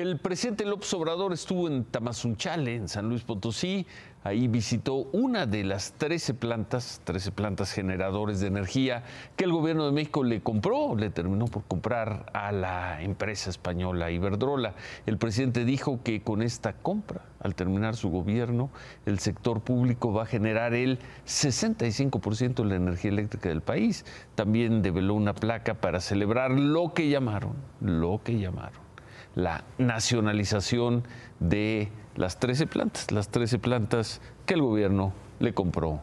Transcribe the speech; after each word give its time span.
El 0.00 0.16
presidente 0.16 0.64
López 0.64 0.94
Obrador 0.94 1.34
estuvo 1.34 1.68
en 1.68 1.84
Tamazunchale, 1.84 2.74
en 2.74 2.88
San 2.88 3.10
Luis 3.10 3.22
Potosí. 3.22 3.86
Ahí 4.24 4.48
visitó 4.48 4.94
una 4.94 5.44
de 5.44 5.62
las 5.62 5.92
13 5.92 6.32
plantas, 6.32 7.02
13 7.04 7.32
plantas 7.32 7.70
generadores 7.70 8.40
de 8.40 8.46
energía 8.46 9.04
que 9.36 9.44
el 9.44 9.52
gobierno 9.52 9.84
de 9.84 9.92
México 9.92 10.24
le 10.24 10.40
compró, 10.40 10.96
le 10.96 11.10
terminó 11.10 11.44
por 11.48 11.64
comprar 11.64 12.30
a 12.32 12.50
la 12.50 13.02
empresa 13.02 13.50
española 13.50 14.10
Iberdrola. 14.10 14.74
El 15.04 15.18
presidente 15.18 15.66
dijo 15.66 16.00
que 16.02 16.22
con 16.22 16.40
esta 16.40 16.72
compra, 16.72 17.26
al 17.38 17.54
terminar 17.54 17.94
su 17.94 18.08
gobierno, 18.08 18.70
el 19.04 19.18
sector 19.18 19.60
público 19.60 20.14
va 20.14 20.22
a 20.22 20.26
generar 20.26 20.72
el 20.72 20.98
65% 21.26 22.54
de 22.54 22.64
la 22.64 22.76
energía 22.76 23.10
eléctrica 23.10 23.50
del 23.50 23.60
país. 23.60 24.06
También 24.34 24.80
develó 24.80 25.12
una 25.12 25.34
placa 25.34 25.74
para 25.74 26.00
celebrar 26.00 26.52
lo 26.52 26.94
que 26.94 27.10
llamaron, 27.10 27.52
lo 27.82 28.22
que 28.24 28.38
llamaron 28.38 28.89
la 29.34 29.64
nacionalización 29.78 31.04
de 31.38 31.90
las 32.16 32.38
13 32.38 32.66
plantas, 32.66 33.10
las 33.12 33.28
13 33.28 33.58
plantas 33.58 34.20
que 34.46 34.54
el 34.54 34.62
gobierno 34.62 35.12
le 35.38 35.54
compró 35.54 36.00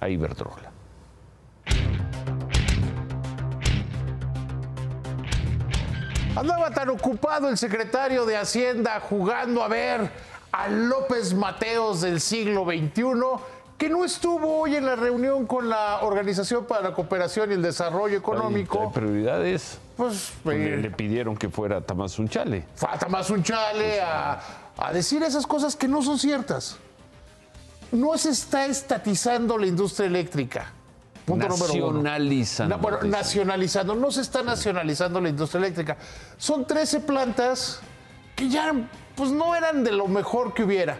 a 0.00 0.08
Iberdrola. 0.08 0.72
Andaba 6.36 6.70
tan 6.72 6.88
ocupado 6.88 7.48
el 7.48 7.56
secretario 7.56 8.26
de 8.26 8.36
Hacienda 8.36 8.98
jugando 8.98 9.62
a 9.62 9.68
ver 9.68 10.10
a 10.50 10.68
López 10.68 11.32
Mateos 11.32 12.00
del 12.00 12.20
siglo 12.20 12.64
XXI 12.64 13.02
que 13.84 13.90
no 13.90 14.02
estuvo 14.02 14.60
hoy 14.60 14.76
en 14.76 14.86
la 14.86 14.96
reunión 14.96 15.46
con 15.46 15.68
la 15.68 16.00
Organización 16.00 16.64
para 16.64 16.80
la 16.80 16.94
Cooperación 16.94 17.50
y 17.50 17.54
el 17.54 17.60
Desarrollo 17.60 18.16
Económico. 18.16 18.80
Hay 18.80 18.88
prioridades. 18.94 19.78
Pues, 19.94 20.32
Le, 20.46 20.74
eh, 20.74 20.76
le 20.78 20.90
pidieron 20.90 21.36
que 21.36 21.50
fuera 21.50 21.76
a 21.76 21.80
Tamazunchale. 21.82 22.64
fue 22.74 22.88
a 22.90 22.98
Tamazunchale 22.98 24.00
a, 24.00 24.40
a 24.78 24.90
decir 24.90 25.22
esas 25.22 25.46
cosas 25.46 25.76
que 25.76 25.86
no 25.86 26.00
son 26.00 26.18
ciertas. 26.18 26.78
No 27.92 28.16
se 28.16 28.30
está 28.30 28.64
estatizando 28.64 29.58
la 29.58 29.66
industria 29.66 30.06
eléctrica. 30.06 30.72
Punto 31.26 31.46
número 31.46 31.74
uno. 31.74 32.02
Nacionalizando. 32.02 32.78
Bueno, 32.78 32.98
nacionalizando. 33.02 33.94
No 33.94 34.10
se 34.10 34.22
está 34.22 34.42
nacionalizando 34.42 35.20
la 35.20 35.28
industria 35.28 35.58
eléctrica. 35.58 35.98
Son 36.38 36.66
13 36.66 37.00
plantas 37.00 37.80
que 38.34 38.48
ya 38.48 38.72
pues, 39.14 39.30
no 39.30 39.54
eran 39.54 39.84
de 39.84 39.92
lo 39.92 40.08
mejor 40.08 40.54
que 40.54 40.64
hubiera. 40.64 40.98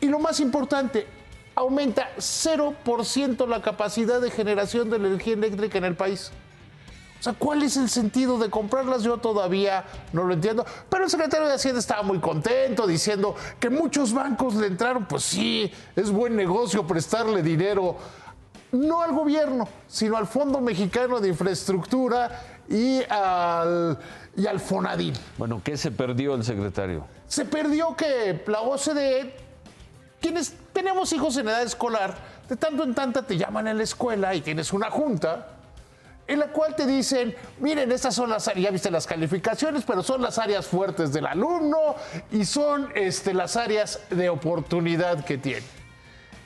Y 0.00 0.06
lo 0.06 0.18
más 0.18 0.40
importante, 0.40 1.06
aumenta 1.54 2.08
0% 2.16 3.46
la 3.48 3.62
capacidad 3.62 4.20
de 4.20 4.30
generación 4.30 4.90
de 4.90 4.96
energía 4.96 5.34
eléctrica 5.34 5.78
en 5.78 5.84
el 5.84 5.94
país. 5.94 6.32
O 7.20 7.22
sea, 7.24 7.32
¿cuál 7.32 7.62
es 7.62 7.78
el 7.78 7.88
sentido 7.88 8.38
de 8.38 8.50
comprarlas? 8.50 9.02
Yo 9.02 9.16
todavía 9.16 9.84
no 10.12 10.24
lo 10.24 10.34
entiendo. 10.34 10.66
Pero 10.90 11.04
el 11.04 11.10
secretario 11.10 11.48
de 11.48 11.54
Hacienda 11.54 11.80
estaba 11.80 12.02
muy 12.02 12.18
contento 12.18 12.86
diciendo 12.86 13.34
que 13.58 13.70
muchos 13.70 14.12
bancos 14.12 14.54
le 14.56 14.66
entraron. 14.66 15.06
Pues 15.06 15.22
sí, 15.22 15.72
es 15.96 16.10
buen 16.10 16.36
negocio 16.36 16.86
prestarle 16.86 17.42
dinero, 17.42 17.96
no 18.72 19.00
al 19.00 19.12
gobierno, 19.12 19.66
sino 19.88 20.18
al 20.18 20.26
Fondo 20.26 20.60
Mexicano 20.60 21.18
de 21.18 21.28
Infraestructura 21.28 22.42
y 22.68 23.00
al, 23.08 23.98
y 24.36 24.46
al 24.46 24.60
Fonadín. 24.60 25.14
Bueno, 25.38 25.62
¿qué 25.64 25.78
se 25.78 25.90
perdió 25.90 26.34
el 26.34 26.44
secretario? 26.44 27.06
Se 27.26 27.46
perdió 27.46 27.96
que 27.96 28.44
la 28.46 28.60
OCDE, 28.60 29.34
quienes 30.20 30.54
tenemos 30.74 31.10
hijos 31.12 31.36
en 31.38 31.48
edad 31.48 31.62
escolar, 31.62 32.14
de 32.48 32.56
tanto 32.56 32.82
en 32.82 32.94
tanto 32.94 33.22
te 33.22 33.38
llaman 33.38 33.68
en 33.68 33.78
la 33.78 33.84
escuela 33.84 34.34
y 34.34 34.42
tienes 34.42 34.74
una 34.74 34.90
junta 34.90 35.46
en 36.26 36.38
la 36.38 36.48
cual 36.48 36.74
te 36.74 36.86
dicen, 36.86 37.34
miren, 37.60 37.92
estas 37.92 38.14
son 38.14 38.30
las 38.30 38.48
áreas, 38.48 38.64
ya 38.64 38.70
viste 38.70 38.90
las 38.90 39.06
calificaciones, 39.06 39.84
pero 39.86 40.02
son 40.02 40.22
las 40.22 40.38
áreas 40.38 40.66
fuertes 40.66 41.12
del 41.12 41.26
alumno 41.26 41.94
y 42.32 42.44
son 42.44 42.90
este, 42.94 43.34
las 43.34 43.56
áreas 43.56 44.00
de 44.10 44.28
oportunidad 44.30 45.24
que 45.24 45.38
tiene. 45.38 45.66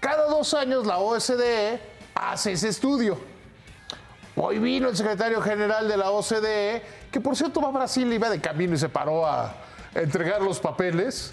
Cada 0.00 0.26
dos 0.26 0.54
años 0.54 0.86
la 0.86 0.98
OCDE 0.98 1.80
hace 2.14 2.52
ese 2.52 2.68
estudio. 2.68 3.18
Hoy 4.36 4.58
vino 4.58 4.88
el 4.88 4.96
secretario 4.96 5.40
general 5.40 5.88
de 5.88 5.96
la 5.96 6.10
OCDE, 6.10 6.82
que 7.10 7.20
por 7.20 7.36
cierto 7.36 7.60
va 7.60 7.68
a 7.68 7.72
Brasil, 7.72 8.12
iba 8.12 8.28
de 8.28 8.40
camino 8.40 8.74
y 8.74 8.78
se 8.78 8.88
paró 8.88 9.26
a 9.26 9.54
entregar 9.94 10.42
los 10.42 10.58
papeles. 10.58 11.32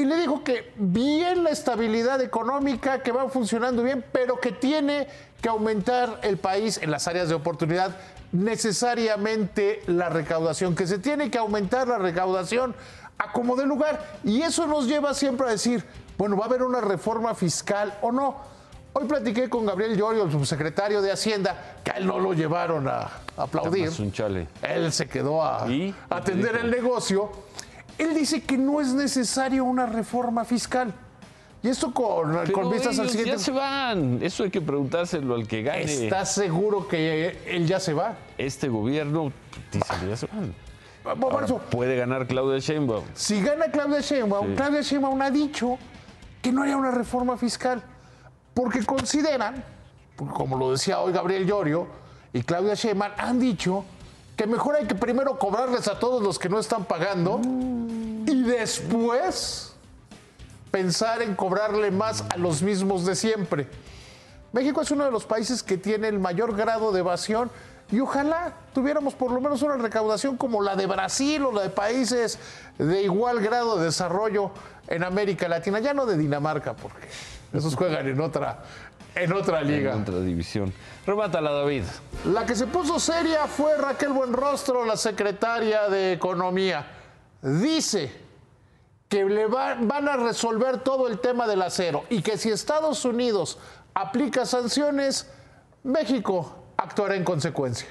Y 0.00 0.06
le 0.06 0.16
dijo 0.16 0.42
que 0.42 0.72
bien 0.76 1.44
la 1.44 1.50
estabilidad 1.50 2.22
económica, 2.22 3.02
que 3.02 3.12
va 3.12 3.28
funcionando 3.28 3.82
bien, 3.82 4.02
pero 4.12 4.40
que 4.40 4.50
tiene 4.50 5.06
que 5.42 5.50
aumentar 5.50 6.20
el 6.22 6.38
país 6.38 6.78
en 6.80 6.90
las 6.90 7.06
áreas 7.06 7.28
de 7.28 7.34
oportunidad 7.34 7.94
necesariamente 8.32 9.82
la 9.88 10.08
recaudación, 10.08 10.74
que 10.74 10.86
se 10.86 10.98
tiene 10.98 11.30
que 11.30 11.36
aumentar 11.36 11.86
la 11.86 11.98
recaudación 11.98 12.74
a 13.18 13.30
como 13.32 13.56
de 13.56 13.66
lugar. 13.66 14.20
Y 14.24 14.40
eso 14.40 14.66
nos 14.66 14.86
lleva 14.86 15.12
siempre 15.12 15.46
a 15.48 15.50
decir, 15.50 15.84
bueno, 16.16 16.34
¿va 16.34 16.44
a 16.44 16.48
haber 16.48 16.62
una 16.62 16.80
reforma 16.80 17.34
fiscal 17.34 17.98
o 18.00 18.10
no? 18.10 18.36
Hoy 18.94 19.04
platiqué 19.04 19.50
con 19.50 19.66
Gabriel 19.66 19.98
Llorio, 19.98 20.24
el 20.24 20.32
subsecretario 20.32 21.02
de 21.02 21.12
Hacienda, 21.12 21.76
que 21.84 21.90
a 21.90 21.94
él 21.98 22.06
no 22.06 22.18
lo 22.18 22.32
llevaron 22.32 22.88
a 22.88 23.10
aplaudir. 23.36 23.90
Él 24.62 24.92
se 24.92 25.06
quedó 25.06 25.42
a 25.42 25.66
atender 26.08 26.56
el 26.56 26.70
negocio. 26.70 27.30
Él 28.00 28.14
dice 28.14 28.42
que 28.42 28.56
no 28.56 28.80
es 28.80 28.94
necesario 28.94 29.62
una 29.64 29.84
reforma 29.84 30.44
fiscal. 30.46 30.94
Y 31.62 31.68
esto 31.68 31.92
con, 31.92 32.50
con 32.50 32.70
vistas 32.70 32.98
al 32.98 33.10
siguiente. 33.10 33.32
Ya 33.32 33.38
se 33.38 33.50
van. 33.50 34.18
Eso 34.22 34.44
hay 34.44 34.50
que 34.50 34.62
preguntárselo 34.62 35.34
al 35.34 35.46
que 35.46 35.62
gane. 35.62 35.82
¿Estás 35.82 36.32
seguro 36.32 36.88
que 36.88 37.36
él 37.46 37.66
ya 37.66 37.78
se 37.78 37.92
va? 37.92 38.14
Este 38.38 38.68
gobierno 38.68 39.30
dice 39.70 39.94
que 40.00 40.08
ya 40.08 40.16
se 40.16 40.26
van. 40.26 40.54
Ahora, 41.04 41.44
eso, 41.44 41.58
puede 41.58 41.96
ganar 41.96 42.26
Claudia 42.26 42.58
Sheinbaum. 42.58 43.04
si 43.14 43.42
gana 43.42 43.66
Claudia 43.70 44.00
Sheinbaum, 44.00 44.48
Sí. 44.48 44.54
Claudia 44.54 44.80
Sheinbaum 44.80 45.20
ha 45.20 45.30
dicho 45.30 45.78
que 46.40 46.52
no 46.52 46.62
haría 46.62 46.78
una 46.78 46.90
reforma 46.90 47.36
fiscal. 47.36 47.82
Porque 48.54 48.82
consideran, 48.84 49.62
como 50.32 50.56
lo 50.56 50.72
decía 50.72 51.00
hoy 51.00 51.12
Gabriel 51.12 51.46
Llorio 51.46 51.86
y 52.32 52.42
Claudia 52.42 52.74
Sheinbaum, 52.74 53.12
han 53.18 53.38
dicho 53.38 53.84
que 54.36 54.46
mejor 54.46 54.76
hay 54.76 54.86
que 54.86 54.94
primero 54.94 55.38
cobrarles 55.38 55.86
a 55.88 55.98
todos 55.98 56.22
los 56.22 56.38
que 56.38 56.48
no 56.48 56.58
están 56.58 56.84
pagando 56.86 57.40
y 57.42 57.89
después 58.60 59.72
pensar 60.70 61.22
en 61.22 61.34
cobrarle 61.34 61.90
más 61.90 62.22
a 62.32 62.36
los 62.36 62.62
mismos 62.62 63.06
de 63.06 63.16
siempre. 63.16 63.66
México 64.52 64.82
es 64.82 64.90
uno 64.90 65.04
de 65.04 65.10
los 65.10 65.24
países 65.24 65.62
que 65.62 65.78
tiene 65.78 66.08
el 66.08 66.18
mayor 66.18 66.54
grado 66.54 66.92
de 66.92 67.00
evasión 67.00 67.50
y 67.90 68.00
ojalá 68.00 68.54
tuviéramos 68.74 69.14
por 69.14 69.32
lo 69.32 69.40
menos 69.40 69.62
una 69.62 69.76
recaudación 69.76 70.36
como 70.36 70.62
la 70.62 70.76
de 70.76 70.86
Brasil 70.86 71.42
o 71.44 71.52
la 71.52 71.62
de 71.62 71.70
países 71.70 72.38
de 72.78 73.02
igual 73.02 73.40
grado 73.40 73.78
de 73.78 73.86
desarrollo 73.86 74.52
en 74.88 75.04
América 75.04 75.48
Latina, 75.48 75.80
ya 75.80 75.94
no 75.94 76.04
de 76.04 76.16
Dinamarca, 76.16 76.74
porque 76.74 77.08
esos 77.52 77.74
juegan 77.74 78.06
en 78.08 78.20
otra, 78.20 78.62
en 79.14 79.32
otra 79.32 79.62
liga. 79.62 79.94
En 79.94 80.02
otra 80.02 80.20
división. 80.20 80.72
Remátala, 81.06 81.50
David. 81.50 81.84
La 82.26 82.44
que 82.44 82.54
se 82.54 82.66
puso 82.66 83.00
seria 83.00 83.46
fue 83.46 83.76
Raquel 83.76 84.10
Buenrostro, 84.12 84.84
la 84.84 84.96
secretaria 84.96 85.88
de 85.88 86.12
Economía. 86.12 86.86
Dice 87.42 88.29
que 89.10 89.24
le 89.26 89.46
va- 89.46 89.76
van 89.78 90.08
a 90.08 90.16
resolver 90.16 90.78
todo 90.82 91.06
el 91.08 91.18
tema 91.18 91.46
del 91.46 91.60
acero 91.60 92.04
y 92.08 92.22
que 92.22 92.38
si 92.38 92.48
Estados 92.50 93.04
Unidos 93.04 93.58
aplica 93.92 94.46
sanciones, 94.46 95.28
México 95.82 96.56
actuará 96.78 97.16
en 97.16 97.24
consecuencia. 97.24 97.88